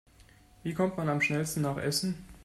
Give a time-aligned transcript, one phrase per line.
[0.63, 2.25] Wie kommt man am schnellsten nach Essen?